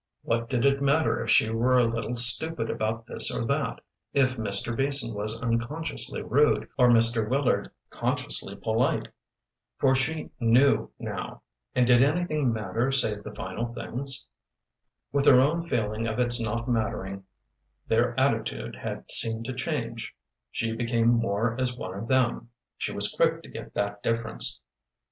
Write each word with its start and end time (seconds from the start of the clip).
What 0.23 0.49
did 0.49 0.65
it 0.65 0.81
matter 0.81 1.21
if 1.23 1.29
she 1.29 1.51
were 1.51 1.77
a 1.77 1.83
little 1.85 2.15
stupid 2.15 2.71
about 2.71 3.05
this 3.05 3.29
or 3.29 3.45
that, 3.45 3.81
if 4.13 4.35
Mr. 4.35 4.75
Beason 4.75 5.13
was 5.13 5.39
unconsciously 5.39 6.23
rude 6.23 6.67
or 6.75 6.89
Mr. 6.89 7.29
Willard 7.29 7.69
consciously 7.91 8.55
polite? 8.55 9.09
For 9.77 9.93
she 9.95 10.31
knew 10.39 10.89
now 10.97 11.43
and 11.75 11.85
did 11.85 12.01
anything 12.01 12.51
matter 12.51 12.91
save 12.91 13.23
the 13.23 13.35
final 13.35 13.75
things? 13.75 14.25
With 15.11 15.27
her 15.27 15.39
own 15.39 15.61
feeling 15.67 16.07
of 16.07 16.17
its 16.17 16.41
not 16.41 16.67
mattering 16.67 17.23
their 17.87 18.19
attitude 18.19 18.75
had 18.77 19.11
seemed 19.11 19.45
to 19.45 19.53
change; 19.53 20.15
she 20.49 20.73
became 20.75 21.09
more 21.09 21.55
as 21.59 21.77
one 21.77 21.95
with 21.99 22.09
them 22.09 22.49
she 22.75 22.91
was 22.91 23.13
quick 23.13 23.43
to 23.43 23.49
get 23.49 23.75
that 23.75 24.01
difference. 24.01 24.61